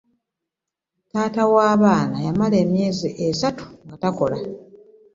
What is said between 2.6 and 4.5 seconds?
emyezi esatu nga takola.